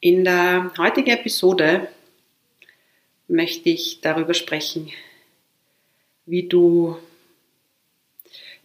In 0.00 0.22
der 0.22 0.72
heutigen 0.78 1.10
Episode 1.10 1.88
möchte 3.26 3.68
ich 3.68 4.00
darüber 4.00 4.32
sprechen, 4.32 4.92
wie 6.24 6.44
du 6.46 6.96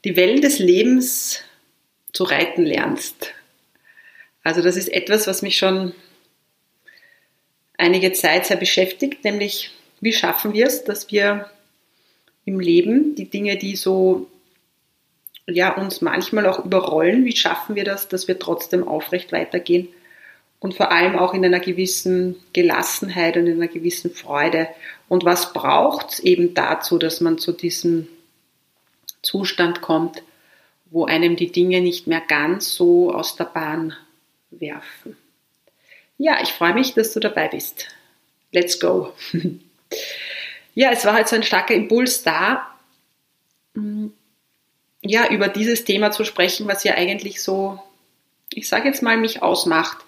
die 0.04 0.16
Wellen 0.16 0.42
des 0.42 0.59
Lebens 0.59 1.42
zu 2.11 2.23
reiten 2.23 2.64
lernst. 2.64 3.34
Also 4.44 4.61
das 4.61 4.78
ist 4.78 4.89
etwas, 4.89 5.26
was 5.26 5.42
mich 5.42 5.58
schon 5.58 5.95
einige 7.80 8.14
Zeit 8.14 8.45
sehr 8.45 8.58
beschäftigt, 8.58 9.23
nämlich 9.23 9.72
wie 10.02 10.14
schaffen 10.14 10.54
wir 10.54 10.67
es, 10.67 10.84
dass 10.84 11.11
wir 11.11 11.50
im 12.45 12.59
Leben, 12.59 13.16
die 13.16 13.30
Dinge, 13.31 13.58
die 13.58 13.76
so 13.76 14.30
ja, 15.48 15.76
uns 15.76 16.00
manchmal 16.02 16.45
auch 16.45 16.64
überrollen, 16.64 17.26
wie 17.26 17.36
schaffen 17.36 17.76
wir 17.76 17.86
das, 17.86 18.08
dass 18.08 18.28
wir 18.28 18.38
trotzdem 18.38 18.88
aufrecht 18.88 19.31
weitergehen 19.31 19.88
und 20.64 20.73
vor 20.73 20.94
allem 20.94 21.19
auch 21.19 21.33
in 21.33 21.44
einer 21.44 21.59
gewissen 21.59 22.38
Gelassenheit 22.53 23.36
und 23.36 23.47
in 23.47 23.61
einer 23.61 23.67
gewissen 23.67 24.11
Freude. 24.11 24.70
Und 25.09 25.25
was 25.25 25.52
braucht 25.52 26.14
es 26.14 26.20
eben 26.22 26.53
dazu, 26.53 26.97
dass 26.97 27.20
man 27.20 27.38
zu 27.38 27.52
diesem 27.52 28.08
Zustand 29.22 29.81
kommt, 29.81 30.23
wo 30.89 31.03
einem 31.03 31.36
die 31.36 31.52
Dinge 31.52 31.81
nicht 31.81 32.08
mehr 32.08 32.22
ganz 32.22 32.75
so 32.75 33.14
aus 33.14 33.36
der 33.36 33.44
Bahn 33.44 33.94
werfen. 34.52 35.17
Ja, 36.17 36.42
ich 36.42 36.53
freue 36.53 36.73
mich, 36.73 36.94
dass 36.94 37.11
du 37.11 37.20
dabei 37.20 37.50
bist. 37.50 37.88
Let's 38.52 38.80
go. 38.80 39.14
Ja, 40.75 40.89
es 40.89 41.05
war 41.05 41.14
halt 41.14 41.27
so 41.27 41.36
ein 41.36 41.44
starker 41.44 41.75
Impuls 41.75 42.23
da, 42.23 42.66
mm, 43.75 44.08
ja, 45.03 45.30
über 45.30 45.48
dieses 45.48 45.83
Thema 45.83 46.09
zu 46.09 46.25
sprechen, 46.25 46.67
was 46.67 46.83
ja 46.83 46.95
eigentlich 46.95 47.44
so, 47.44 47.80
ich 48.52 48.67
sage 48.67 48.88
jetzt 48.88 49.03
mal, 49.03 49.16
mich 49.17 49.44
ausmacht. 49.44 50.03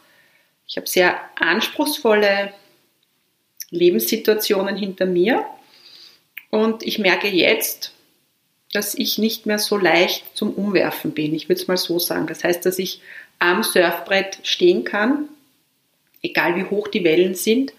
Ich 0.67 0.77
habe 0.77 0.87
sehr 0.87 1.19
anspruchsvolle 1.39 2.53
Lebenssituationen 3.69 4.75
hinter 4.75 5.05
mir 5.05 5.45
und 6.49 6.83
ich 6.83 6.99
merke 6.99 7.27
jetzt, 7.27 7.91
dass 8.71 8.95
ich 8.95 9.17
nicht 9.17 9.45
mehr 9.45 9.59
so 9.59 9.77
leicht 9.77 10.25
zum 10.35 10.53
Umwerfen 10.53 11.11
bin. 11.11 11.33
Ich 11.33 11.47
würde 11.47 11.61
es 11.61 11.67
mal 11.67 11.77
so 11.77 11.99
sagen. 11.99 12.27
Das 12.27 12.43
heißt, 12.43 12.65
dass 12.65 12.79
ich 12.79 13.01
am 13.39 13.63
Surfbrett 13.63 14.39
stehen 14.43 14.83
kann, 14.83 15.29
egal 16.21 16.55
wie 16.55 16.65
hoch 16.65 16.87
die 16.87 17.03
Wellen 17.03 17.35
sind 17.35 17.73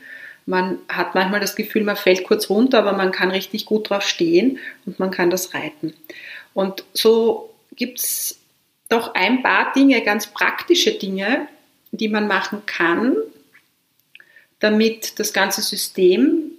man 0.47 0.79
hat 0.89 1.15
manchmal 1.15 1.41
das 1.41 1.57
Gefühl, 1.57 1.83
man 1.83 1.97
fällt 1.97 2.25
kurz 2.25 2.49
runter, 2.49 2.79
aber 2.79 2.93
man 2.93 3.11
kann 3.11 3.31
richtig 3.31 3.67
gut 3.67 3.91
drauf 3.91 4.05
stehen 4.05 4.59
und 4.87 4.99
man 4.99 5.11
kann 5.11 5.29
das 5.29 5.53
reiten. 5.55 5.93
Und 6.55 6.85
so 6.93 7.51
gibt 7.75 7.99
es 7.99 8.39
doch 8.89 9.15
ein 9.15 9.43
paar 9.43 9.73
Dinge, 9.73 10.01
ganz 10.03 10.29
praktische 10.29 10.93
Dinge, 10.93 11.49
die 11.97 12.09
man 12.09 12.27
machen 12.27 12.65
kann, 12.67 13.17
damit 14.59 15.19
das 15.19 15.33
ganze 15.33 15.63
System 15.63 16.53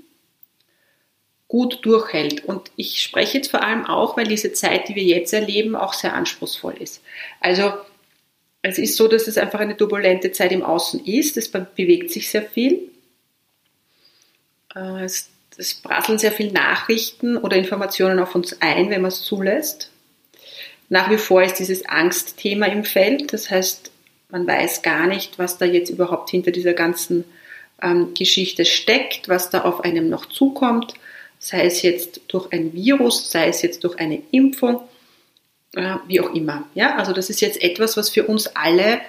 gut 1.47 1.85
durchhält. 1.85 2.45
Und 2.45 2.71
ich 2.75 3.01
spreche 3.01 3.37
jetzt 3.37 3.51
vor 3.51 3.63
allem 3.63 3.85
auch, 3.85 4.17
weil 4.17 4.27
diese 4.27 4.53
Zeit, 4.53 4.89
die 4.89 4.95
wir 4.95 5.03
jetzt 5.03 5.33
erleben, 5.33 5.75
auch 5.75 5.93
sehr 5.93 6.13
anspruchsvoll 6.13 6.75
ist. 6.79 7.01
Also 7.39 7.73
es 8.61 8.77
ist 8.77 8.97
so, 8.97 9.07
dass 9.07 9.27
es 9.27 9.37
einfach 9.37 9.59
eine 9.59 9.77
turbulente 9.77 10.31
Zeit 10.31 10.51
im 10.51 10.63
Außen 10.63 11.05
ist. 11.05 11.37
Es 11.37 11.49
bewegt 11.49 12.11
sich 12.11 12.29
sehr 12.29 12.43
viel. 12.43 12.89
Äh, 14.75 15.05
es, 15.05 15.29
es 15.57 15.73
prasseln 15.73 16.19
sehr 16.19 16.31
viele 16.31 16.51
Nachrichten 16.51 17.37
oder 17.37 17.55
Informationen 17.55 18.19
auf 18.19 18.35
uns 18.35 18.61
ein, 18.61 18.89
wenn 18.89 19.01
man 19.01 19.09
es 19.09 19.23
zulässt. 19.23 19.91
Nach 20.89 21.09
wie 21.09 21.17
vor 21.17 21.43
ist 21.43 21.55
dieses 21.55 21.85
Angstthema 21.87 22.65
im 22.67 22.83
Feld. 22.83 23.33
Das 23.33 23.49
heißt, 23.49 23.91
man 24.29 24.47
weiß 24.47 24.81
gar 24.81 25.07
nicht, 25.07 25.39
was 25.39 25.57
da 25.57 25.65
jetzt 25.65 25.89
überhaupt 25.89 26.29
hinter 26.29 26.51
dieser 26.51 26.73
ganzen 26.73 27.23
ähm, 27.81 28.13
Geschichte 28.13 28.65
steckt, 28.65 29.29
was 29.29 29.49
da 29.49 29.61
auf 29.61 29.81
einem 29.81 30.09
noch 30.09 30.25
zukommt, 30.25 30.93
sei 31.39 31.65
es 31.65 31.81
jetzt 31.81 32.21
durch 32.27 32.51
ein 32.51 32.73
Virus, 32.73 33.31
sei 33.31 33.47
es 33.47 33.61
jetzt 33.61 33.83
durch 33.83 33.99
eine 33.99 34.21
Impfung, 34.31 34.81
äh, 35.75 35.95
wie 36.07 36.19
auch 36.19 36.33
immer. 36.33 36.67
Ja, 36.73 36.95
also 36.95 37.13
das 37.13 37.29
ist 37.29 37.41
jetzt 37.41 37.61
etwas, 37.61 37.95
was 37.97 38.09
für 38.09 38.25
uns 38.25 38.47
alle 38.47 39.01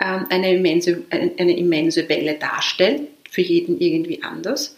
ähm, 0.00 0.26
eine, 0.28 0.54
immense, 0.54 1.04
eine, 1.10 1.32
eine 1.38 1.56
immense 1.56 2.08
Welle 2.08 2.34
darstellt, 2.34 3.02
für 3.30 3.42
jeden 3.42 3.80
irgendwie 3.80 4.22
anders. 4.22 4.74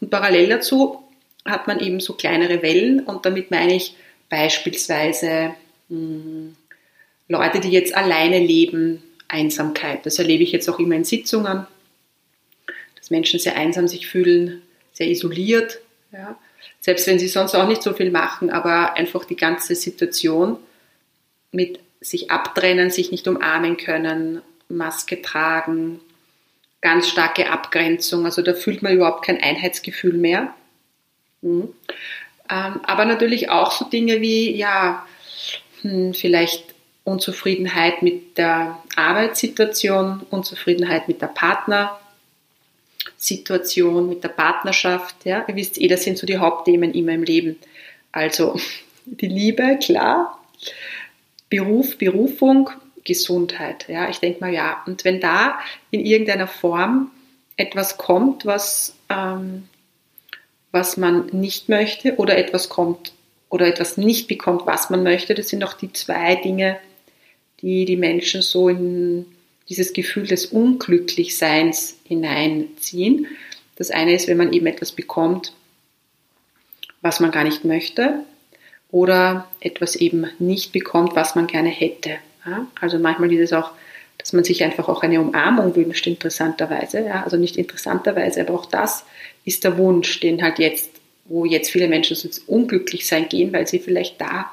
Und 0.00 0.10
parallel 0.10 0.48
dazu 0.48 1.02
hat 1.44 1.66
man 1.66 1.80
eben 1.80 2.00
so 2.00 2.14
kleinere 2.14 2.62
Wellen 2.62 3.00
und 3.00 3.26
damit 3.26 3.50
meine 3.50 3.74
ich 3.74 3.96
beispielsweise 4.28 5.54
mh, 5.88 5.96
hm, 5.96 6.56
Leute, 7.28 7.60
die 7.60 7.70
jetzt 7.70 7.94
alleine 7.94 8.38
leben, 8.38 9.02
Einsamkeit. 9.32 10.04
Das 10.06 10.18
erlebe 10.18 10.42
ich 10.42 10.52
jetzt 10.52 10.68
auch 10.68 10.78
immer 10.78 10.94
in 10.94 11.04
Sitzungen, 11.04 11.66
dass 12.96 13.10
Menschen 13.10 13.40
sehr 13.40 13.56
einsam 13.56 13.88
sich 13.88 14.06
fühlen, 14.06 14.62
sehr 14.92 15.08
isoliert. 15.08 15.80
Ja. 16.12 16.38
Selbst 16.80 17.06
wenn 17.06 17.18
sie 17.18 17.28
sonst 17.28 17.54
auch 17.54 17.66
nicht 17.66 17.82
so 17.82 17.92
viel 17.94 18.10
machen, 18.10 18.50
aber 18.50 18.94
einfach 18.94 19.24
die 19.24 19.36
ganze 19.36 19.74
Situation 19.74 20.58
mit 21.50 21.80
sich 22.00 22.30
abtrennen, 22.30 22.90
sich 22.90 23.10
nicht 23.10 23.26
umarmen 23.28 23.76
können, 23.76 24.42
Maske 24.68 25.22
tragen, 25.22 26.00
ganz 26.80 27.08
starke 27.08 27.50
Abgrenzung. 27.50 28.24
Also 28.24 28.42
da 28.42 28.54
fühlt 28.54 28.82
man 28.82 28.94
überhaupt 28.94 29.24
kein 29.24 29.40
Einheitsgefühl 29.40 30.14
mehr. 30.14 30.54
Mhm. 31.42 31.68
Aber 32.48 33.04
natürlich 33.04 33.48
auch 33.50 33.72
so 33.72 33.86
Dinge 33.86 34.20
wie, 34.20 34.54
ja, 34.54 35.06
hm, 35.82 36.12
vielleicht 36.12 36.71
Unzufriedenheit 37.04 38.02
mit 38.02 38.36
der 38.38 38.78
Arbeitssituation, 38.96 40.24
Unzufriedenheit 40.30 41.08
mit 41.08 41.20
der 41.20 41.26
Partnersituation, 41.28 44.08
mit 44.08 44.22
der 44.22 44.28
Partnerschaft. 44.28 45.16
Ja, 45.24 45.44
ihr 45.48 45.56
wisst 45.56 45.80
eh, 45.80 45.88
das 45.88 46.04
sind 46.04 46.18
so 46.18 46.26
die 46.26 46.38
Hauptthemen 46.38 46.94
immer 46.94 47.12
im 47.12 47.24
Leben. 47.24 47.58
Also 48.12 48.56
die 49.04 49.26
Liebe, 49.26 49.78
klar, 49.82 50.40
Beruf, 51.50 51.98
Berufung, 51.98 52.70
Gesundheit. 53.04 53.86
Ja, 53.88 54.08
ich 54.08 54.20
denke 54.20 54.40
mal, 54.40 54.52
ja. 54.52 54.82
Und 54.86 55.04
wenn 55.04 55.20
da 55.20 55.58
in 55.90 56.06
irgendeiner 56.06 56.46
Form 56.46 57.10
etwas 57.56 57.98
kommt, 57.98 58.46
was, 58.46 58.94
ähm, 59.08 59.68
was 60.70 60.96
man 60.96 61.26
nicht 61.26 61.68
möchte 61.68 62.16
oder 62.16 62.38
etwas 62.38 62.68
kommt 62.68 63.12
oder 63.48 63.66
etwas 63.66 63.96
nicht 63.96 64.28
bekommt, 64.28 64.66
was 64.66 64.88
man 64.88 65.02
möchte, 65.02 65.34
das 65.34 65.48
sind 65.48 65.58
doch 65.60 65.74
die 65.74 65.92
zwei 65.92 66.36
Dinge, 66.36 66.78
die 67.62 67.84
die 67.84 67.96
Menschen 67.96 68.42
so 68.42 68.68
in 68.68 69.24
dieses 69.68 69.92
Gefühl 69.92 70.26
des 70.26 70.46
Unglücklichseins 70.46 71.96
hineinziehen. 72.04 73.26
Das 73.76 73.90
eine 73.90 74.14
ist, 74.14 74.28
wenn 74.28 74.36
man 74.36 74.52
eben 74.52 74.66
etwas 74.66 74.92
bekommt, 74.92 75.54
was 77.00 77.20
man 77.20 77.30
gar 77.30 77.44
nicht 77.44 77.64
möchte 77.64 78.20
oder 78.90 79.48
etwas 79.60 79.96
eben 79.96 80.26
nicht 80.38 80.72
bekommt, 80.72 81.16
was 81.16 81.34
man 81.34 81.46
gerne 81.46 81.70
hätte. 81.70 82.16
Also 82.80 82.98
manchmal 82.98 83.32
ist 83.32 83.40
es 83.40 83.52
auch, 83.52 83.70
dass 84.18 84.32
man 84.32 84.44
sich 84.44 84.62
einfach 84.62 84.88
auch 84.88 85.02
eine 85.02 85.20
Umarmung 85.20 85.74
wünscht, 85.74 86.06
interessanterweise. 86.06 87.12
Also 87.14 87.36
nicht 87.36 87.56
interessanterweise, 87.56 88.42
aber 88.42 88.54
auch 88.54 88.66
das 88.66 89.04
ist 89.44 89.64
der 89.64 89.78
Wunsch, 89.78 90.20
den 90.20 90.42
halt 90.42 90.58
jetzt, 90.58 90.90
wo 91.24 91.44
jetzt 91.44 91.70
viele 91.70 91.88
Menschen 91.88 92.16
so 92.16 92.28
unglücklich 92.46 93.06
sein 93.06 93.28
gehen, 93.28 93.52
weil 93.52 93.66
sie 93.66 93.78
vielleicht 93.78 94.20
da 94.20 94.52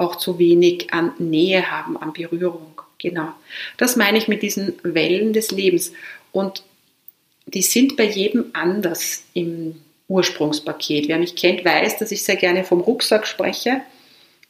auch 0.00 0.16
zu 0.16 0.38
wenig 0.38 0.92
an 0.92 1.12
Nähe 1.18 1.70
haben, 1.70 1.96
an 1.98 2.14
Berührung. 2.14 2.80
Genau. 2.98 3.28
Das 3.76 3.96
meine 3.96 4.18
ich 4.18 4.28
mit 4.28 4.42
diesen 4.42 4.74
Wellen 4.82 5.32
des 5.32 5.50
Lebens. 5.50 5.92
Und 6.32 6.62
die 7.46 7.62
sind 7.62 7.96
bei 7.96 8.04
jedem 8.04 8.46
anders 8.54 9.24
im 9.34 9.76
Ursprungspaket. 10.08 11.08
Wer 11.08 11.18
mich 11.18 11.36
kennt, 11.36 11.64
weiß, 11.64 11.98
dass 11.98 12.12
ich 12.12 12.22
sehr 12.22 12.36
gerne 12.36 12.64
vom 12.64 12.80
Rucksack 12.80 13.26
spreche, 13.26 13.82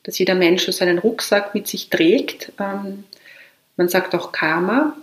dass 0.05 0.19
jeder 0.19 0.37
Mensch 0.37 0.65
so 0.65 0.73
seinen 0.73 0.99
Rucksack 0.99 1.53
mit 1.55 1.67
sich 1.67 1.91
trägt. 1.91 2.53
Ähm, 2.61 3.05
man 3.77 3.89
sagt 3.89 4.15
auch 4.15 4.31
Karma. 4.31 4.97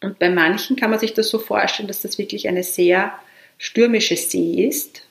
Und 0.00 0.20
bei 0.20 0.30
manchen 0.30 0.76
kann 0.76 0.90
man 0.90 1.00
sich 1.00 1.14
das 1.14 1.28
so 1.28 1.40
vorstellen, 1.40 1.88
dass 1.88 2.02
das 2.02 2.16
wirklich 2.16 2.46
eine 2.46 2.62
sehr 2.62 3.12
stürmische 3.58 4.16
See 4.16 4.64
ist. 4.66 5.02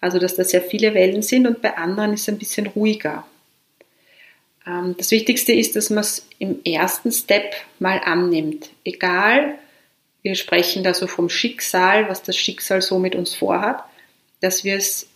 Also, 0.00 0.20
dass 0.20 0.36
da 0.36 0.44
sehr 0.44 0.62
viele 0.62 0.94
Wellen 0.94 1.22
sind 1.22 1.46
und 1.46 1.60
bei 1.60 1.76
anderen 1.76 2.12
ist 2.12 2.22
es 2.22 2.28
ein 2.28 2.38
bisschen 2.38 2.68
ruhiger. 2.68 3.26
Ähm, 4.66 4.94
das 4.98 5.10
Wichtigste 5.10 5.52
ist, 5.52 5.76
dass 5.76 5.90
man 5.90 6.00
es 6.00 6.26
im 6.38 6.62
ersten 6.64 7.12
Step 7.12 7.54
mal 7.78 8.00
annimmt. 8.04 8.70
Egal, 8.84 9.58
wir 10.22 10.34
sprechen 10.34 10.82
da 10.82 10.94
so 10.94 11.06
vom 11.06 11.28
Schicksal, 11.28 12.08
was 12.08 12.22
das 12.22 12.36
Schicksal 12.36 12.82
so 12.82 12.98
mit 12.98 13.14
uns 13.14 13.34
vorhat, 13.34 13.84
dass 14.40 14.64
wir 14.64 14.76
es 14.76 15.08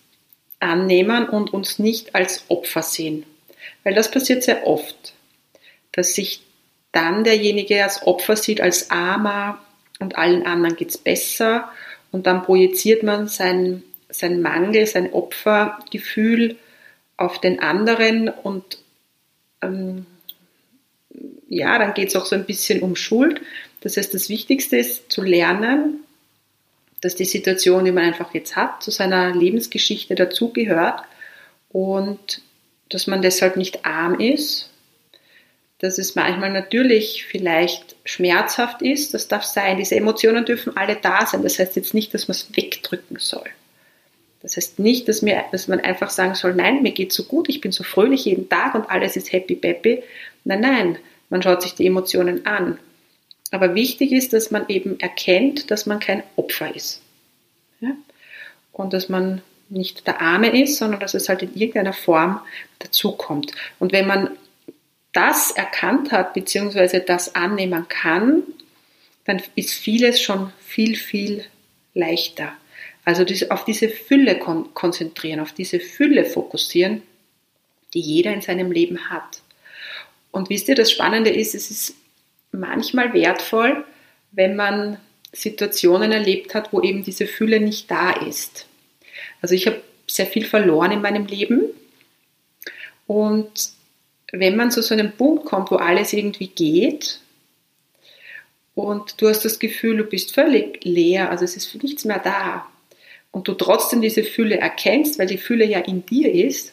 annehmen 0.61 1.29
und 1.29 1.53
uns 1.53 1.79
nicht 1.79 2.15
als 2.15 2.45
Opfer 2.49 2.83
sehen. 2.83 3.25
Weil 3.85 3.95
das 3.95 4.11
passiert 4.11 4.43
sehr 4.43 4.67
oft, 4.67 5.15
dass 5.93 6.15
sich 6.15 6.43
dann 6.93 7.25
derjenige 7.25 7.83
als 7.83 8.07
Opfer 8.07 8.37
sieht, 8.37 8.61
als 8.61 8.91
Armer 8.91 9.61
und 9.99 10.17
allen 10.17 10.47
anderen 10.47 10.77
geht 10.77 10.91
es 10.91 10.99
besser 10.99 11.71
und 12.11 12.27
dann 12.27 12.43
projiziert 12.43 13.03
man 13.03 13.29
sein, 13.29 13.83
sein 14.09 14.41
Mangel, 14.41 14.87
sein 14.87 15.13
Opfergefühl 15.13 16.57
auf 17.17 17.41
den 17.41 17.61
anderen 17.61 18.29
und 18.29 18.79
ähm, 19.63 20.07
ja, 21.49 21.79
dann 21.79 21.95
geht 21.95 22.09
es 22.09 22.17
auch 22.17 22.27
so 22.27 22.37
ein 22.37 22.47
bisschen 22.47 22.81
um 22.83 22.97
Schuld. 22.97 23.41
Das 23.81 23.97
heißt, 23.97 24.13
das 24.13 24.29
Wichtigste 24.29 24.77
ist 24.77 25.11
zu 25.11 25.23
lernen, 25.23 26.05
dass 27.01 27.15
die 27.15 27.25
Situation, 27.25 27.85
die 27.85 27.93
man 27.93 28.05
einfach 28.05 28.35
jetzt 28.35 28.57
hat, 28.57 28.83
zu 28.83 28.91
seiner 28.91 29.35
Lebensgeschichte 29.35 30.15
dazugehört 30.15 31.03
und 31.71 32.43
dass 32.89 33.07
man 33.07 33.23
deshalb 33.23 33.57
nicht 33.57 33.85
arm 33.85 34.19
ist, 34.19 34.71
dass 35.79 35.99
es 35.99 36.17
manchmal 36.17 36.53
natürlich 36.53 37.25
vielleicht 37.25 37.95
schmerzhaft 38.05 38.83
ist, 38.83 39.15
das 39.15 39.29
darf 39.29 39.45
sein. 39.45 39.79
Diese 39.79 39.95
Emotionen 39.95 40.45
dürfen 40.45 40.77
alle 40.77 40.97
da 40.97 41.25
sein. 41.25 41.43
Das 41.43 41.59
heißt 41.59 41.77
jetzt 41.77 41.95
nicht, 41.95 42.13
dass 42.15 42.27
man 42.27 42.35
es 42.35 42.49
wegdrücken 42.57 43.19
soll. 43.21 43.49
Das 44.43 44.57
heißt 44.57 44.79
nicht, 44.79 45.09
dass, 45.09 45.23
mir, 45.23 45.45
dass 45.51 45.69
man 45.69 45.81
einfach 45.81 46.11
sagen 46.11 46.35
soll, 46.35 46.55
nein, 46.55 46.83
mir 46.83 46.93
geht 46.93 47.13
so 47.13 47.25
gut, 47.25 47.49
ich 47.49 47.61
bin 47.61 47.73
so 47.73 47.83
fröhlich 47.83 48.25
jeden 48.25 48.49
Tag 48.49 48.75
und 48.75 48.89
alles 48.89 49.17
ist 49.17 49.33
happy 49.33 49.57
peppy. 49.57 50.03
Nein, 50.45 50.61
nein, 50.61 50.99
man 51.29 51.43
schaut 51.43 51.63
sich 51.63 51.75
die 51.75 51.87
Emotionen 51.87 52.47
an. 52.47 52.79
Aber 53.51 53.75
wichtig 53.75 54.13
ist, 54.13 54.33
dass 54.33 54.51
man 54.51 54.69
eben 54.69 55.01
erkennt, 55.01 55.71
dass 55.71 55.87
man 55.87 56.01
kein 56.01 56.23
Opfer 56.37 56.75
ist. 56.75 57.03
Ja? 57.81 57.91
Und 58.73 58.93
dass 58.93 59.09
man 59.09 59.43
nicht 59.71 60.07
der 60.07 60.21
Arme 60.21 60.63
ist, 60.63 60.79
sondern 60.79 61.01
dass 61.01 61.15
es 61.15 61.29
halt 61.29 61.43
in 61.43 61.55
irgendeiner 61.55 61.93
Form 61.93 62.41
dazukommt. 62.79 63.53
Und 63.79 63.93
wenn 63.93 64.07
man 64.07 64.31
das 65.13 65.51
erkannt 65.51 66.13
hat, 66.13 66.35
beziehungsweise 66.35 67.01
das 67.01 67.35
annehmen 67.35 67.87
kann, 67.89 68.43
dann 69.25 69.43
ist 69.57 69.73
vieles 69.73 70.21
schon 70.21 70.53
viel, 70.61 70.97
viel 70.97 71.45
leichter. 71.95 72.53
Also 73.09 73.25
auf 73.49 73.65
diese 73.65 73.89
Fülle 73.89 74.39
konzentrieren, 74.39 75.41
auf 75.41 75.53
diese 75.53 75.81
Fülle 75.81 76.27
fokussieren, 76.27 77.01
die 77.95 78.01
jeder 78.01 78.35
in 78.35 78.43
seinem 78.43 78.71
Leben 78.71 79.09
hat. 79.09 79.41
Und 80.31 80.51
wisst 80.51 80.69
ihr, 80.69 80.75
das 80.75 80.93
Spannende 80.93 81.31
ist, 81.31 81.55
es 81.55 81.71
ist 81.71 81.95
manchmal 82.53 83.15
wertvoll, 83.15 83.83
wenn 84.33 84.57
man 84.57 84.99
Situationen 85.33 86.13
erlebt 86.13 86.55
hat, 86.55 86.71
wo 86.75 86.83
eben 86.83 87.03
diese 87.03 87.27
Fülle 87.27 87.61
nicht 87.61 87.91
da 87.91 88.11
ist. 88.11 88.67
Also 89.41 89.55
ich 89.55 89.67
habe 89.67 89.81
sehr 90.07 90.27
viel 90.27 90.45
verloren 90.45 90.93
in 90.93 91.01
meinem 91.01 91.25
Leben 91.25 91.63
und 93.07 93.71
wenn 94.33 94.55
man 94.55 94.71
zu 94.71 94.83
so 94.83 94.93
einem 94.93 95.13
Punkt 95.13 95.47
kommt, 95.47 95.71
wo 95.71 95.77
alles 95.77 96.13
irgendwie 96.13 96.49
geht 96.49 97.21
und 98.75 99.19
du 99.19 99.31
hast 99.31 99.47
das 99.47 99.59
Gefühl, 99.59 99.97
du 99.97 100.05
bist 100.05 100.35
völlig 100.35 100.85
leer, 100.85 101.31
also 101.31 101.47
es 101.47 101.57
ist 101.57 101.75
nichts 101.83 102.05
mehr 102.05 102.19
da 102.19 102.71
und 103.31 103.49
du 103.49 103.55
trotzdem 103.55 104.01
diese 104.01 104.25
Fülle 104.25 104.59
erkennst, 104.59 105.19
weil 105.19 105.27
die 105.27 105.39
Fülle 105.39 105.65
ja 105.65 105.81
in 105.81 106.05
dir 106.07 106.33
ist, 106.33 106.73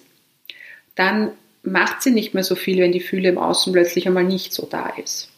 dann 0.96 1.32
macht 1.64 2.02
sie 2.02 2.12
nicht 2.12 2.34
mehr 2.34 2.44
so 2.44 2.56
viel, 2.56 2.80
wenn 2.80 2.92
die 2.92 3.00
Fülle 3.00 3.30
im 3.30 3.38
Außen 3.38 3.74
plötzlich 3.74 4.08
einmal 4.08 4.24
nicht 4.24 4.54
so 4.54 4.66
da 4.66 4.90
ist. 4.90 5.30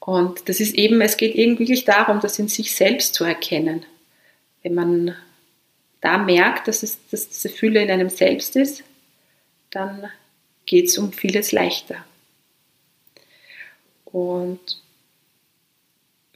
Und 0.00 0.48
das 0.48 0.58
ist 0.58 0.74
eben, 0.74 1.00
es 1.00 1.16
geht 1.16 1.36
eben 1.36 1.58
wirklich 1.58 1.84
darum, 1.84 2.20
das 2.20 2.38
in 2.38 2.48
sich 2.48 2.74
selbst 2.74 3.14
zu 3.14 3.24
erkennen. 3.24 3.86
Wenn 4.62 4.74
man 4.74 5.16
da 6.00 6.18
merkt, 6.18 6.66
dass, 6.66 6.82
es, 6.82 6.98
dass 7.10 7.28
diese 7.28 7.48
Fülle 7.48 7.82
in 7.82 7.90
einem 7.90 8.08
selbst 8.08 8.56
ist, 8.56 8.82
dann 9.70 10.10
geht 10.66 10.88
es 10.88 10.98
um 10.98 11.12
vieles 11.12 11.52
leichter. 11.52 12.04
Und 14.04 14.81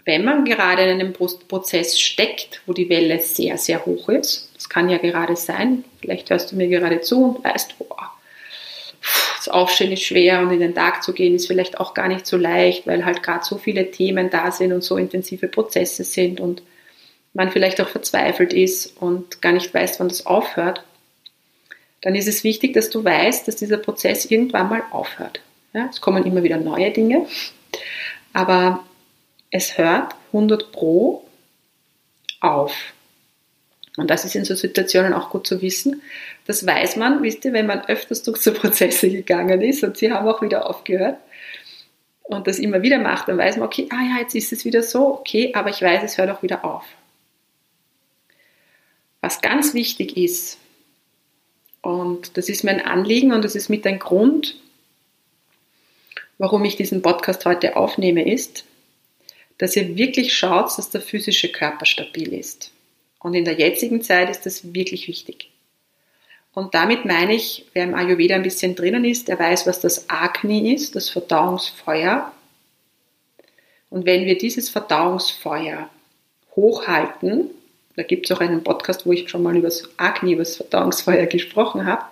wenn 0.07 0.25
man 0.25 0.45
gerade 0.45 0.83
in 0.83 1.01
einem 1.01 1.13
Prozess 1.13 2.01
steckt, 2.01 2.63
wo 2.65 2.73
die 2.73 2.89
Welle 2.89 3.19
sehr, 3.19 3.59
sehr 3.59 3.85
hoch 3.85 4.09
ist, 4.09 4.49
das 4.55 4.69
kann 4.69 4.89
ja 4.89 4.99
gerade 4.99 5.35
sein, 5.35 5.85
vielleicht 6.01 6.31
hörst 6.31 6.53
du 6.53 6.57
mir 6.57 6.69
gerade 6.69 7.01
zu 7.01 7.25
und 7.25 7.45
weißt, 7.45 7.77
boah, 7.79 8.13
das 9.37 9.49
Aufstehen 9.49 9.93
ist 9.93 10.05
schwer 10.05 10.41
und 10.41 10.53
in 10.53 10.61
den 10.61 10.75
Tag 10.75 11.03
zu 11.03 11.13
gehen 11.13 11.35
ist 11.35 11.49
vielleicht 11.49 11.79
auch 11.81 11.93
gar 11.93 12.07
nicht 12.07 12.25
so 12.27 12.37
leicht, 12.37 12.87
weil 12.87 13.05
halt 13.05 13.25
gerade 13.25 13.45
so 13.45 13.59
viele 13.59 13.91
Themen 13.91 14.31
da 14.31 14.53
sind 14.53 14.73
und 14.73 14.83
so 14.83 14.97
intensive 14.97 15.49
Prozesse 15.49 16.05
sind 16.05 16.41
und 16.41 16.63
man 17.35 17.51
vielleicht 17.51 17.81
auch 17.81 17.89
verzweifelt 17.89 18.53
ist 18.53 18.97
und 19.01 19.43
gar 19.43 19.53
nicht 19.53 19.75
weiß, 19.75 19.99
wann 19.99 20.09
das 20.09 20.25
aufhört, 20.25 20.85
dann 22.03 22.15
ist 22.15 22.29
es 22.29 22.45
wichtig, 22.45 22.75
dass 22.75 22.91
du 22.91 23.05
weißt, 23.05 23.49
dass 23.49 23.57
dieser 23.57 23.79
Prozess 23.79 24.25
irgendwann 24.25 24.69
mal 24.69 24.83
aufhört. 24.93 25.41
Ja, 25.73 25.89
es 25.91 26.01
kommen 26.01 26.25
immer 26.25 26.45
wieder 26.45 26.59
neue 26.59 26.93
Dinge, 26.93 27.27
aber 28.33 28.86
es 29.57 29.79
hört 29.79 30.15
100 30.33 30.71
Pro 30.71 31.25
auf. 32.41 32.75
Und 33.97 34.11
das 34.11 34.25
ist 34.27 34.35
in 34.37 34.45
so 34.45 34.55
Situationen 34.55 35.15
auch 35.15 35.31
gut 35.31 35.47
zu 35.47 35.63
wissen. 35.63 36.03
Das 36.47 36.67
weiß 36.67 36.97
man, 36.97 37.23
wisst 37.23 37.45
ihr, 37.47 37.55
wenn 37.55 37.67
man 37.67 37.87
öfters 37.87 38.23
durch 38.23 38.39
so 38.39 38.53
Prozesse 38.53 39.11
gegangen 39.11 39.63
ist 39.63 39.83
und 39.83 39.97
sie 39.97 40.13
haben 40.13 40.29
auch 40.29 40.43
wieder 40.43 40.69
aufgehört 40.69 41.17
und 42.25 42.47
das 42.47 42.59
immer 42.59 42.83
wieder 42.83 42.99
macht, 42.99 43.29
dann 43.29 43.39
weiß 43.39 43.57
man, 43.57 43.67
okay, 43.67 43.89
ah 43.91 44.03
ja, 44.03 44.21
jetzt 44.21 44.35
ist 44.35 44.53
es 44.53 44.65
wieder 44.65 44.83
so, 44.83 45.19
okay, 45.19 45.53
aber 45.55 45.71
ich 45.71 45.81
weiß, 45.81 46.03
es 46.05 46.19
hört 46.19 46.31
auch 46.31 46.43
wieder 46.43 46.65
auf. 46.65 46.85
Was 49.23 49.41
ganz 49.41 49.73
wichtig 49.75 50.17
ist, 50.17 50.59
und 51.81 52.37
das 52.37 52.49
ist 52.49 52.65
mein 52.65 52.85
Anliegen 52.85 53.33
und 53.33 53.45
das 53.45 53.55
ist 53.55 53.69
mit 53.69 53.87
ein 53.87 54.01
Grund, 54.01 54.57
warum 56.37 56.65
ich 56.65 56.77
diesen 56.77 57.01
Podcast 57.01 57.47
heute 57.47 57.77
aufnehme, 57.77 58.31
ist, 58.31 58.65
dass 59.59 59.77
ihr 59.77 59.97
wirklich 59.97 60.37
schaut, 60.37 60.77
dass 60.77 60.91
der 60.91 61.01
physische 61.01 61.49
Körper 61.49 61.87
stabil 61.87 62.33
ist. 62.33 62.71
Und 63.19 63.35
in 63.35 63.45
der 63.45 63.55
jetzigen 63.55 64.03
Zeit 64.03 64.31
ist 64.31 64.47
das 64.47 64.75
wirklich 64.75 65.09
wichtig. 65.09 65.51
Und 66.53 66.75
damit 66.75 67.05
meine 67.05 67.35
ich, 67.35 67.67
wer 67.75 67.85
im 67.85 67.95
Ayurveda 67.95 68.35
ein 68.35 68.43
bisschen 68.43 68.75
drinnen 68.75 69.05
ist, 69.05 69.29
der 69.29 69.39
weiß, 69.39 69.67
was 69.67 69.81
das 69.81 70.09
Agni 70.09 70.73
ist, 70.73 70.97
das 70.97 71.11
Verdauungsfeuer. 71.11 72.33
Und 73.91 74.07
wenn 74.07 74.25
wir 74.25 74.39
dieses 74.39 74.71
Verdauungsfeuer 74.71 75.91
hochhalten, 76.55 77.51
da 77.97 78.03
gibt 78.03 78.25
es 78.25 78.37
auch 78.37 78.41
einen 78.41 78.65
Podcast, 78.65 79.07
wo 79.07 79.13
ich 79.13 79.29
schon 79.29 79.43
mal 79.43 79.57
über 79.57 79.69
das 79.69 79.89
Agni, 79.99 80.33
über 80.33 80.45
das 80.45 80.57
Verdauungsfeuer 80.57 81.27
gesprochen 81.27 81.85
habe, 81.85 82.05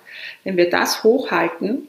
wenn 0.44 0.56
wir 0.56 0.68
das 0.68 1.04
hochhalten, 1.04 1.88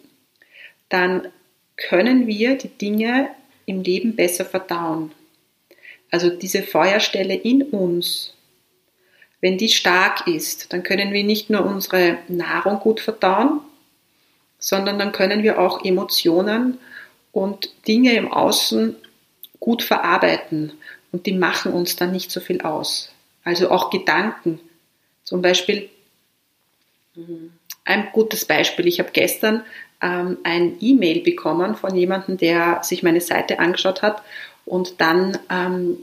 dann 0.90 1.28
können 1.76 2.28
wir 2.28 2.58
die 2.58 2.70
Dinge 2.70 3.30
im 3.66 3.82
Leben 3.82 4.16
besser 4.16 4.46
verdauen. 4.46 5.12
Also 6.12 6.30
diese 6.30 6.64
Feuerstelle 6.64 7.36
in 7.36 7.64
uns, 7.64 8.34
wenn 9.42 9.58
die 9.58 9.70
stark 9.70 10.28
ist, 10.28 10.72
dann 10.74 10.84
können 10.84 11.14
wir 11.14 11.24
nicht 11.24 11.50
nur 11.50 11.66
unsere 11.66 12.18
Nahrung 12.28 12.80
gut 12.80 13.00
verdauen, 13.00 13.62
sondern 14.60 14.98
dann 14.98 15.12
können 15.12 15.44
wir 15.44 15.60
auch 15.60 15.84
Emotionen 15.84 16.80
und 17.32 17.70
Dinge 17.88 18.14
im 18.16 18.32
Außen 18.32 18.96
gut 19.60 19.84
verarbeiten 19.84 20.74
und 21.12 21.26
die 21.26 21.34
machen 21.34 21.74
uns 21.74 21.96
dann 21.96 22.12
nicht 22.12 22.32
so 22.32 22.40
viel 22.40 22.62
aus. 22.62 23.12
Also 23.44 23.70
auch 23.70 23.90
Gedanken. 23.90 24.60
Zum 25.24 25.42
Beispiel, 25.42 25.90
ein 27.84 28.10
gutes 28.14 28.46
Beispiel, 28.46 28.88
ich 28.88 29.00
habe 29.00 29.12
gestern 29.12 29.64
ähm, 30.02 30.38
ein 30.44 30.78
E-Mail 30.82 31.22
bekommen 31.22 31.76
von 31.76 31.96
jemandem, 31.96 32.38
der 32.38 32.82
sich 32.84 33.04
meine 33.04 33.22
Seite 33.22 33.60
angeschaut 33.60 34.02
hat 34.02 34.22
und 34.66 35.00
dann 35.00 35.38
ähm, 35.50 35.98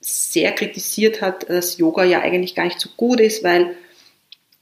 sehr 0.00 0.52
kritisiert 0.52 1.20
hat, 1.20 1.48
dass 1.48 1.78
Yoga 1.78 2.04
ja 2.04 2.20
eigentlich 2.20 2.54
gar 2.54 2.64
nicht 2.64 2.80
so 2.80 2.88
gut 2.96 3.20
ist, 3.20 3.42
weil 3.42 3.76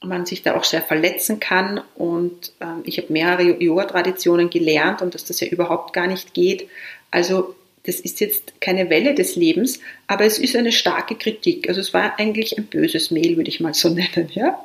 man 0.03 0.25
sich 0.25 0.43
da 0.43 0.55
auch 0.55 0.63
sehr 0.63 0.81
verletzen 0.81 1.39
kann. 1.39 1.81
Und 1.95 2.53
ähm, 2.61 2.81
ich 2.83 2.97
habe 2.97 3.13
mehrere 3.13 3.61
Yoga-Traditionen 3.61 4.49
gelernt 4.49 5.01
und 5.01 5.13
dass 5.13 5.25
das 5.25 5.39
ja 5.39 5.47
überhaupt 5.47 5.93
gar 5.93 6.07
nicht 6.07 6.33
geht. 6.33 6.67
Also 7.11 7.55
das 7.85 7.99
ist 7.99 8.19
jetzt 8.19 8.59
keine 8.61 8.89
Welle 8.89 9.13
des 9.13 9.35
Lebens, 9.35 9.79
aber 10.07 10.25
es 10.25 10.39
ist 10.39 10.55
eine 10.55 10.71
starke 10.71 11.15
Kritik. 11.15 11.69
Also 11.69 11.81
es 11.81 11.93
war 11.93 12.19
eigentlich 12.19 12.57
ein 12.57 12.65
böses 12.65 13.11
Mail, 13.11 13.37
würde 13.37 13.49
ich 13.49 13.59
mal 13.59 13.73
so 13.73 13.89
nennen, 13.93 14.29
ja. 14.33 14.59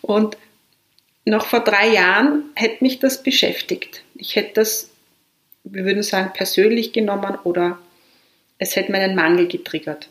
Und 0.00 0.36
noch 1.24 1.46
vor 1.46 1.60
drei 1.60 1.88
Jahren 1.88 2.50
hätte 2.54 2.82
mich 2.82 2.98
das 2.98 3.22
beschäftigt. 3.22 4.02
Ich 4.14 4.36
hätte 4.36 4.54
das, 4.54 4.90
wir 5.64 5.84
würden 5.84 6.02
sagen, 6.02 6.32
persönlich 6.32 6.92
genommen 6.92 7.38
oder 7.44 7.78
es 8.58 8.76
hätte 8.76 8.92
meinen 8.92 9.14
Mangel 9.14 9.48
getriggert. 9.48 10.08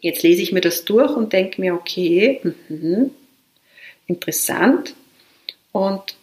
Jetzt 0.00 0.22
lese 0.22 0.42
ich 0.42 0.52
mir 0.52 0.60
das 0.60 0.84
durch 0.84 1.14
und 1.14 1.32
denke 1.32 1.60
mir, 1.60 1.74
okay, 1.74 2.40
mh, 2.68 3.10
interessant. 4.06 4.94
Und 5.72 6.16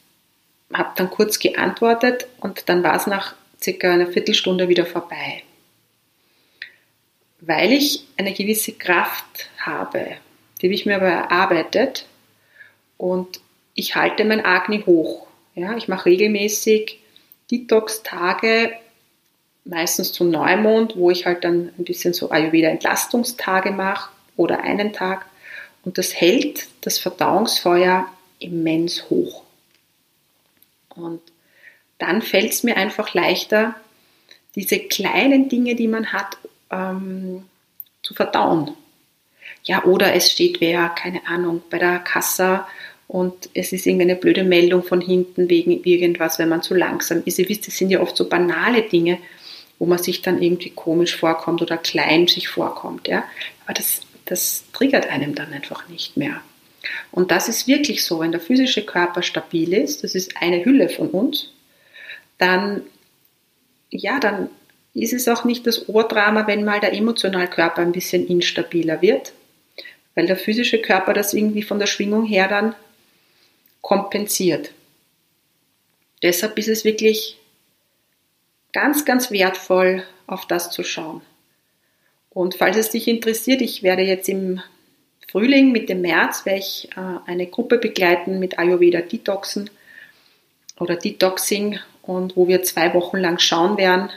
habe 0.74 0.92
dann 0.96 1.10
kurz 1.10 1.40
geantwortet 1.40 2.28
und 2.42 2.68
dann 2.68 2.84
war 2.84 2.96
es 2.96 3.08
nach 3.08 3.36
circa 3.62 3.94
einer 3.94 4.08
Viertelstunde 4.08 4.68
wieder 4.68 4.86
vorbei. 4.86 5.44
Weil 7.40 7.72
ich 7.72 8.04
eine 8.18 8.34
gewisse 8.34 8.74
Kraft 8.74 9.50
habe, 9.60 10.18
die 10.62 10.68
habe 10.68 10.74
ich 10.74 10.86
mir 10.86 10.96
aber 10.96 11.08
erarbeitet 11.08 12.06
und 12.98 13.40
ich 13.78 13.96
halte 13.96 14.26
mein 14.26 14.44
Agni 14.44 14.84
hoch. 14.86 15.28
Ja, 15.56 15.78
ich 15.78 15.88
mache 15.88 16.08
regelmäßig 16.08 17.00
Detox-Tage, 17.52 18.74
meistens 19.64 20.12
zum 20.12 20.32
Neumond, 20.32 20.98
wo 20.98 21.12
ich 21.12 21.26
halt 21.26 21.44
dann 21.44 21.72
ein 21.78 21.86
bisschen 21.86 22.14
so 22.14 22.32
Ayurveda-Entlastungstage 22.32 23.72
mache 23.72 24.10
oder 24.36 24.62
einen 24.62 24.94
Tag. 24.94 25.28
Und 25.86 25.98
das 25.98 26.20
hält 26.20 26.68
das 26.82 26.98
Verdauungsfeuer 26.98 28.08
immens 28.40 29.10
hoch. 29.10 29.44
Und 30.90 31.22
dann 32.00 32.24
fällt 32.24 32.54
es 32.54 32.64
mir 32.64 32.78
einfach 32.78 33.14
leichter, 33.14 33.76
diese 34.56 34.80
kleinen 34.80 35.50
Dinge, 35.50 35.76
die 35.76 35.88
man 35.88 36.14
hat, 36.14 36.38
ähm, 36.72 37.46
zu 38.02 38.16
verdauen. 38.16 38.76
Ja, 39.64 39.84
oder 39.84 40.16
es 40.16 40.32
steht 40.32 40.62
wer, 40.62 40.90
keine 40.90 41.28
Ahnung, 41.28 41.62
bei 41.70 41.78
der 41.78 42.00
Kasse 42.00 42.66
und 43.08 43.50
es 43.54 43.72
ist 43.72 43.86
irgendeine 43.86 44.16
blöde 44.16 44.44
Meldung 44.44 44.84
von 44.84 45.00
hinten 45.00 45.50
wegen 45.50 45.84
irgendwas, 45.84 46.40
wenn 46.40 46.50
man 46.50 46.62
zu 46.62 46.76
langsam 46.76 47.24
ist. 47.26 47.40
Ihr 47.40 47.48
wisst, 47.48 47.68
das 47.68 47.78
sind 47.78 47.90
ja 47.90 48.02
oft 48.02 48.18
so 48.18 48.28
banale 48.28 48.82
Dinge, 48.82 49.20
wo 49.80 49.86
man 49.86 49.98
sich 49.98 50.22
dann 50.22 50.42
irgendwie 50.42 50.72
komisch 50.72 51.16
vorkommt 51.16 51.62
oder 51.62 51.78
klein 51.78 52.28
sich 52.28 52.50
vorkommt. 52.50 53.08
Ja? 53.08 53.24
Aber 53.66 53.74
das, 53.74 54.02
das 54.26 54.66
triggert 54.74 55.10
einem 55.10 55.36
dann 55.36 55.54
einfach 55.54 55.88
nicht 55.88 56.18
mehr. 56.18 56.42
Und 57.12 57.32
das 57.32 57.48
ist 57.48 57.68
wirklich 57.68 58.04
so, 58.04 58.20
wenn 58.20 58.32
der 58.32 58.42
physische 58.42 58.86
Körper 58.86 59.22
stabil 59.22 59.74
ist, 59.74 60.04
das 60.04 60.14
ist 60.14 60.36
eine 60.38 60.64
Hülle 60.64 60.90
von 60.90 61.10
uns, 61.10 61.52
dann, 62.38 62.82
ja, 63.90 64.20
dann 64.20 64.50
ist 64.94 65.14
es 65.14 65.28
auch 65.28 65.46
nicht 65.46 65.66
das 65.66 65.88
Ohrdrama, 65.88 66.48
wenn 66.48 66.66
mal 66.66 66.80
der 66.80 66.94
emotionale 66.94 67.48
Körper 67.48 67.82
ein 67.82 67.92
bisschen 67.92 68.28
instabiler 68.28 69.02
wird, 69.02 69.32
weil 70.16 70.28
der 70.28 70.38
physische 70.38 70.80
Körper 70.80 71.14
das 71.14 71.34
irgendwie 71.34 71.62
von 71.62 71.80
der 71.80 71.88
Schwingung 71.88 72.26
her 72.26 72.48
dann 72.48 72.76
kompensiert. 73.88 74.72
Deshalb 76.22 76.60
ist 76.60 76.68
es 76.68 76.84
wirklich 76.84 77.38
ganz, 78.74 79.06
ganz 79.06 79.32
wertvoll, 79.32 80.04
auf 80.28 80.46
das 80.46 80.72
zu 80.72 80.84
schauen. 80.84 81.22
Und 82.30 82.56
falls 82.56 82.76
es 82.76 82.90
dich 82.90 83.08
interessiert, 83.08 83.62
ich 83.62 83.84
werde 83.84 84.02
jetzt 84.02 84.28
im 84.28 84.62
Frühling, 85.32 85.72
Mitte 85.72 85.96
März, 85.96 86.46
werde 86.46 86.60
ich 86.60 86.90
äh, 86.98 87.30
eine 87.30 87.48
Gruppe 87.48 87.78
begleiten 87.78 88.40
mit 88.40 88.60
Ayurveda 88.60 89.00
Detoxen 89.00 89.70
oder 90.82 90.98
Detoxing 90.98 91.80
und 92.02 92.36
wo 92.36 92.50
wir 92.50 92.64
zwei 92.64 92.94
Wochen 92.94 93.18
lang 93.18 93.40
schauen 93.40 93.78
werden, 93.78 94.10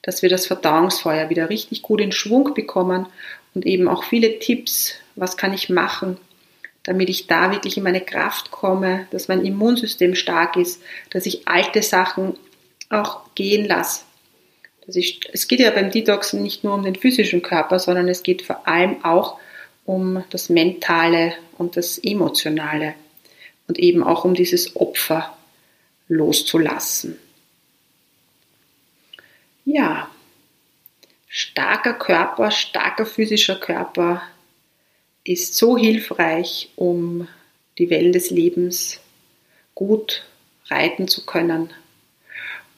dass 0.00 0.22
wir 0.22 0.28
das 0.28 0.46
Verdauungsfeuer 0.46 1.28
wieder 1.28 1.50
richtig 1.50 1.82
gut 1.82 2.00
in 2.00 2.12
Schwung 2.12 2.54
bekommen 2.54 3.06
und 3.52 3.66
eben 3.66 3.88
auch 3.88 4.04
viele 4.04 4.38
Tipps, 4.38 4.94
was 5.16 5.36
kann 5.36 5.52
ich 5.52 5.70
machen, 5.70 6.18
damit 6.84 7.10
ich 7.10 7.26
da 7.26 7.50
wirklich 7.52 7.76
in 7.76 7.82
meine 7.82 8.00
Kraft 8.00 8.50
komme, 8.50 9.06
dass 9.10 9.28
mein 9.28 9.44
Immunsystem 9.44 10.14
stark 10.14 10.56
ist, 10.56 10.82
dass 11.10 11.26
ich 11.26 11.46
alte 11.46 11.82
Sachen 11.82 12.34
auch 12.88 13.34
gehen 13.34 13.66
lasse. 13.66 14.02
Ich, 14.86 15.20
es 15.32 15.48
geht 15.48 15.60
ja 15.60 15.70
beim 15.70 15.90
Detoxen 15.90 16.42
nicht 16.42 16.64
nur 16.64 16.74
um 16.74 16.82
den 16.82 16.94
physischen 16.94 17.42
Körper, 17.42 17.78
sondern 17.78 18.08
es 18.08 18.22
geht 18.22 18.40
vor 18.40 18.66
allem 18.66 19.04
auch 19.04 19.38
um 19.84 20.24
das 20.30 20.48
Mentale 20.48 21.34
und 21.58 21.76
das 21.76 21.98
Emotionale 21.98 22.94
und 23.66 23.78
eben 23.78 24.02
auch 24.02 24.24
um 24.24 24.34
dieses 24.34 24.76
Opfer 24.76 25.36
loszulassen. 26.08 27.18
Ja, 29.66 30.08
starker 31.28 31.92
Körper, 31.92 32.50
starker 32.50 33.04
physischer 33.04 33.56
Körper 33.56 34.22
ist 35.28 35.56
so 35.56 35.76
hilfreich, 35.76 36.70
um 36.76 37.28
die 37.76 37.90
Wellen 37.90 38.12
des 38.12 38.30
Lebens 38.30 39.00
gut 39.74 40.24
reiten 40.68 41.06
zu 41.06 41.26
können. 41.26 41.70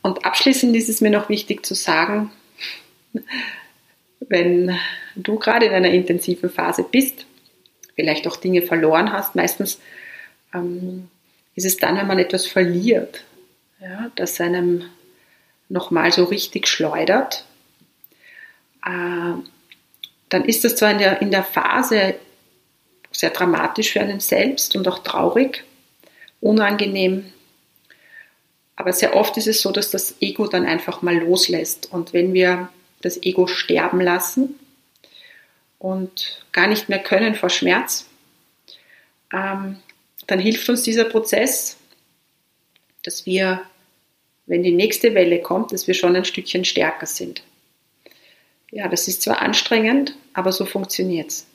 Und 0.03 0.25
abschließend 0.25 0.75
ist 0.75 0.89
es 0.89 1.01
mir 1.01 1.11
noch 1.11 1.29
wichtig 1.29 1.65
zu 1.65 1.75
sagen, 1.75 2.33
wenn 4.21 4.77
du 5.15 5.39
gerade 5.39 5.67
in 5.67 5.73
einer 5.73 5.91
intensiven 5.91 6.51
Phase 6.51 6.85
bist, 6.85 7.27
vielleicht 7.95 8.27
auch 8.27 8.37
Dinge 8.37 8.63
verloren 8.63 9.13
hast, 9.13 9.35
meistens 9.37 9.81
ähm, 10.53 11.09
ist 11.55 11.67
es 11.67 11.77
dann, 11.77 11.97
wenn 11.97 12.07
man 12.07 12.19
etwas 12.19 12.47
verliert, 12.47 13.25
ja, 13.81 14.11
das 14.17 14.41
einem 14.41 14.85
nochmal 15.69 16.11
so 16.11 16.25
richtig 16.25 16.67
schleudert, 16.67 17.45
äh, 18.85 19.35
dann 20.29 20.45
ist 20.45 20.65
das 20.65 20.77
zwar 20.77 20.91
in 20.93 20.99
der, 20.99 21.23
in 21.23 21.31
der 21.31 21.45
Phase 21.45 22.17
sehr 23.13 23.31
dramatisch 23.31 23.93
für 23.93 24.01
einen 24.01 24.21
selbst 24.21 24.77
und 24.77 24.87
auch 24.89 25.01
traurig, 25.01 25.65
unangenehm, 26.41 27.33
aber 28.81 28.95
sehr 28.95 29.15
oft 29.15 29.37
ist 29.37 29.47
es 29.47 29.61
so, 29.61 29.73
dass 29.73 29.91
das 29.91 30.15
Ego 30.23 30.47
dann 30.47 30.65
einfach 30.65 31.03
mal 31.03 31.19
loslässt. 31.19 31.93
Und 31.93 32.15
wenn 32.15 32.33
wir 32.33 32.71
das 33.03 33.23
Ego 33.23 33.47
sterben 33.47 34.01
lassen 34.01 34.59
und 35.79 36.43
gar 36.53 36.67
nicht 36.67 36.89
mehr 36.89 36.99
können 36.99 37.35
vor 37.35 37.51
Schmerz, 37.51 38.07
ähm, 39.35 39.77
dann 40.27 40.39
hilft 40.39 40.67
uns 40.71 40.81
dieser 40.81 41.05
Prozess, 41.05 41.77
dass 43.03 43.27
wir 43.27 43.61
wenn 44.47 44.63
die 44.63 44.73
nächste 44.73 45.15
Welle 45.15 45.43
kommt, 45.43 45.73
dass 45.73 45.87
wir 45.87 45.95
schon 45.95 46.17
ein 46.17 46.25
Stückchen 46.25 46.65
stärker 46.65 47.07
sind. 47.07 47.43
Ja, 48.73 48.89
das 48.89 49.07
ist 49.07 49.23
zwar 49.23 49.43
anstrengend, 49.43 50.17
aber 50.33 50.53
so 50.53 50.65
funktioniert 50.65 51.29
es. 51.29 51.47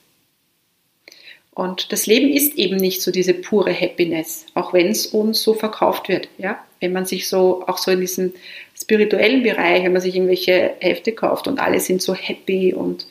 Und 1.56 1.94
das 1.94 2.06
Leben 2.06 2.30
ist 2.30 2.56
eben 2.56 2.76
nicht 2.76 3.02
so 3.02 3.12
diese 3.12 3.34
pure 3.34 3.74
Happiness, 3.74 4.46
auch 4.56 4.74
wenn 4.74 4.88
es 4.88 5.08
uns 5.08 5.42
so 5.42 5.54
verkauft 5.54 6.10
wird. 6.10 6.28
Ja? 6.38 6.60
Wenn 6.82 6.92
man 6.92 7.06
sich 7.06 7.30
so, 7.30 7.64
auch 7.66 7.78
so 7.78 7.92
in 7.92 8.02
diesem 8.02 8.34
spirituellen 8.78 9.42
Bereich, 9.42 9.86
wenn 9.86 9.94
man 9.94 10.02
sich 10.02 10.16
irgendwelche 10.16 10.74
Hefte 10.80 11.14
kauft 11.14 11.48
und 11.48 11.60
alle 11.60 11.80
sind 11.80 12.02
so 12.02 12.14
happy 12.14 12.74
und 12.74 13.08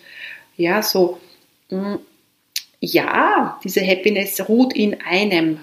ja, 0.58 0.82
so, 0.82 1.18
mm, 1.70 1.94
ja, 2.80 3.58
diese 3.64 3.80
Happiness 3.80 4.46
ruht 4.46 4.76
in 4.76 5.00
einem 5.00 5.60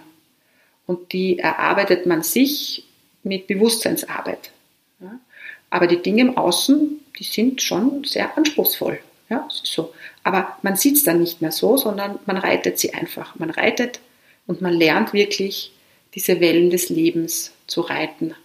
und 0.88 1.14
die 1.14 1.38
erarbeitet 1.38 2.08
man 2.08 2.24
sich 2.24 2.84
mit 3.22 3.46
Bewusstseinsarbeit. 3.46 4.50
Ja. 5.00 5.20
Aber 5.70 5.86
die 5.86 6.02
Dinge 6.02 6.22
im 6.22 6.36
Außen, 6.36 7.00
die 7.20 7.24
sind 7.24 7.62
schon 7.62 8.06
sehr 8.06 8.36
anspruchsvoll. 8.36 9.00
Ja, 9.30 9.48
so. 9.50 9.94
Aber 10.24 10.58
man 10.62 10.76
sieht 10.76 10.98
es 10.98 11.04
dann 11.04 11.20
nicht 11.20 11.42
mehr 11.42 11.52
so, 11.52 11.78
sondern 11.78 12.20
man 12.26 12.38
reitet 12.38 12.80
sie 12.80 12.94
einfach. 12.94 13.36
Man 13.40 13.50
reitet 13.50 14.00
und 14.48 14.62
man 14.62 14.74
lernt 14.74 15.14
wirklich 15.14 15.72
diese 16.14 16.40
Wellen 16.40 16.70
des 16.70 16.90
Lebens 16.90 17.54
zu 17.68 17.82
reiten. 17.82 18.36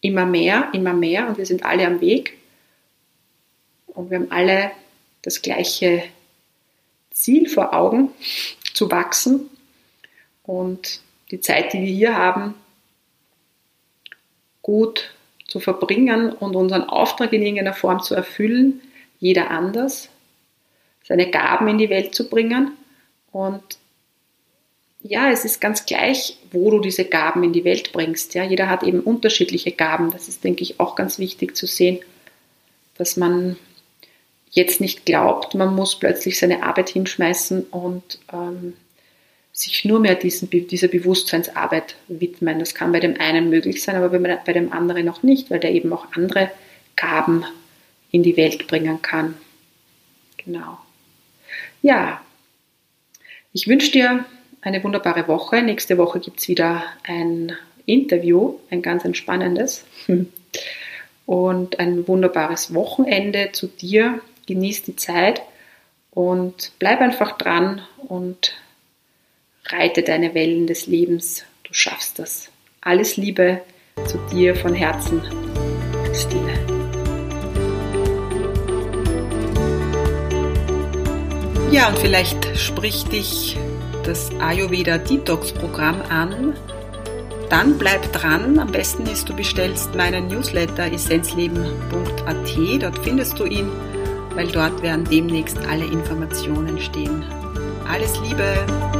Immer 0.00 0.26
mehr, 0.26 0.70
immer 0.72 0.92
mehr 0.92 1.28
und 1.28 1.38
wir 1.38 1.46
sind 1.46 1.64
alle 1.64 1.86
am 1.86 2.00
Weg 2.00 2.38
und 3.86 4.10
wir 4.10 4.18
haben 4.18 4.30
alle 4.30 4.70
das 5.22 5.42
gleiche 5.42 6.04
Ziel 7.10 7.48
vor 7.48 7.74
Augen, 7.74 8.10
zu 8.74 8.90
wachsen 8.90 9.48
und 10.42 11.00
die 11.30 11.40
Zeit, 11.40 11.72
die 11.72 11.80
wir 11.80 11.92
hier 11.92 12.16
haben, 12.16 12.54
gut 14.62 15.14
zu 15.46 15.60
verbringen 15.60 16.32
und 16.32 16.56
unseren 16.56 16.84
Auftrag 16.84 17.32
in 17.32 17.42
irgendeiner 17.42 17.72
Form 17.72 18.00
zu 18.02 18.14
erfüllen, 18.14 18.82
jeder 19.18 19.50
anders, 19.50 20.10
seine 21.06 21.30
Gaben 21.30 21.68
in 21.68 21.78
die 21.78 21.90
Welt 21.90 22.14
zu 22.14 22.28
bringen. 22.28 22.72
Und 23.32 23.62
ja, 25.02 25.30
es 25.30 25.44
ist 25.44 25.60
ganz 25.60 25.86
gleich, 25.86 26.36
wo 26.50 26.70
du 26.70 26.80
diese 26.80 27.04
Gaben 27.04 27.44
in 27.44 27.52
die 27.52 27.64
Welt 27.64 27.92
bringst. 27.92 28.34
Ja, 28.34 28.44
jeder 28.44 28.68
hat 28.68 28.82
eben 28.82 29.00
unterschiedliche 29.00 29.72
Gaben. 29.72 30.10
Das 30.10 30.28
ist, 30.28 30.42
denke 30.42 30.62
ich, 30.62 30.80
auch 30.80 30.96
ganz 30.96 31.18
wichtig 31.18 31.56
zu 31.56 31.66
sehen, 31.66 32.00
dass 32.96 33.16
man 33.16 33.56
jetzt 34.50 34.80
nicht 34.80 35.04
glaubt, 35.04 35.54
man 35.54 35.74
muss 35.74 35.98
plötzlich 35.98 36.38
seine 36.38 36.62
Arbeit 36.62 36.88
hinschmeißen 36.88 37.64
und 37.64 38.18
ähm, 38.32 38.72
sich 39.52 39.84
nur 39.84 40.00
mehr 40.00 40.14
diesen, 40.14 40.50
dieser 40.50 40.88
Bewusstseinsarbeit 40.88 41.96
widmen. 42.08 42.58
Das 42.58 42.74
kann 42.74 42.92
bei 42.92 43.00
dem 43.00 43.20
einen 43.20 43.50
möglich 43.50 43.82
sein, 43.82 43.96
aber 43.96 44.18
bei 44.18 44.52
dem 44.52 44.72
anderen 44.72 45.04
noch 45.04 45.22
nicht, 45.22 45.50
weil 45.50 45.60
der 45.60 45.72
eben 45.72 45.92
auch 45.92 46.06
andere 46.12 46.50
Gaben 46.96 47.44
in 48.10 48.22
die 48.22 48.36
Welt 48.36 48.66
bringen 48.66 49.02
kann. 49.02 49.34
Genau. 50.38 50.78
Ja, 51.86 52.20
ich 53.52 53.68
wünsche 53.68 53.92
dir 53.92 54.24
eine 54.60 54.82
wunderbare 54.82 55.28
Woche. 55.28 55.62
Nächste 55.62 55.98
Woche 55.98 56.18
gibt 56.18 56.40
es 56.40 56.48
wieder 56.48 56.82
ein 57.04 57.52
Interview, 57.84 58.58
ein 58.72 58.82
ganz 58.82 59.04
entspannendes. 59.04 59.84
Und 61.26 61.78
ein 61.78 62.08
wunderbares 62.08 62.74
Wochenende 62.74 63.50
zu 63.52 63.68
dir. 63.68 64.20
Genieß 64.48 64.82
die 64.82 64.96
Zeit 64.96 65.42
und 66.12 66.72
bleib 66.78 67.00
einfach 67.00 67.36
dran 67.36 67.82
und 68.06 68.54
reite 69.66 70.02
deine 70.02 70.34
Wellen 70.34 70.68
des 70.68 70.86
Lebens. 70.86 71.44
Du 71.64 71.74
schaffst 71.74 72.20
das. 72.20 72.48
Alles 72.80 73.16
Liebe 73.16 73.62
zu 74.06 74.18
dir 74.32 74.54
von 74.54 74.72
Herzen, 74.72 75.20
Stine. 76.14 76.65
Ja, 81.70 81.88
und 81.88 81.98
vielleicht 81.98 82.56
spricht 82.58 83.12
dich 83.12 83.58
das 84.04 84.30
Ayurveda 84.40 84.98
Detox 84.98 85.52
Programm 85.52 86.00
an. 86.08 86.54
Dann 87.50 87.76
bleib 87.76 88.12
dran. 88.12 88.58
Am 88.58 88.70
besten 88.72 89.06
ist, 89.06 89.28
du 89.28 89.34
bestellst 89.34 89.94
meinen 89.94 90.28
Newsletter 90.28 90.92
essenzleben.at. 90.92 92.82
Dort 92.82 92.98
findest 93.00 93.38
du 93.38 93.44
ihn, 93.44 93.70
weil 94.34 94.48
dort 94.48 94.80
werden 94.82 95.04
demnächst 95.10 95.58
alle 95.68 95.84
Informationen 95.84 96.78
stehen. 96.80 97.24
Alles 97.88 98.18
Liebe! 98.20 98.95